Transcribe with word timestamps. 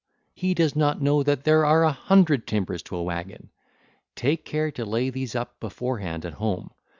He 0.33 0.55
does 0.55 0.75
not 0.75 0.99
know 0.99 1.21
that 1.21 1.43
there 1.43 1.63
are 1.63 1.83
a 1.83 1.91
hundred 1.91 2.47
timbers 2.47 2.81
to 2.81 2.95
a 2.95 3.03
waggon. 3.03 3.51
Take 4.15 4.45
care 4.45 4.71
to 4.71 4.83
lay 4.83 5.11
these 5.11 5.35
up 5.35 5.59
beforehand 5.59 6.25
at 6.25 6.33
home. 6.33 6.71